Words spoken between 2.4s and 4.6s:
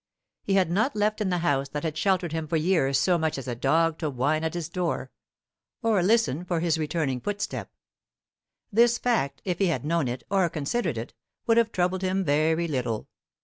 for years so much as a dog to whine at